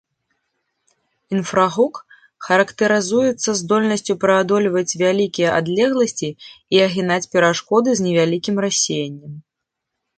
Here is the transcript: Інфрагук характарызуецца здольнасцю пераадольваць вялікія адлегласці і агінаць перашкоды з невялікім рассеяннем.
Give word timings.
Інфрагук 1.35 1.93
характарызуецца 2.47 3.49
здольнасцю 3.61 4.13
пераадольваць 4.25 4.97
вялікія 5.05 5.49
адлегласці 5.61 6.29
і 6.75 6.85
агінаць 6.91 7.23
перашкоды 7.37 7.89
з 8.01 8.11
невялікім 8.11 8.55
рассеяннем. 8.71 9.33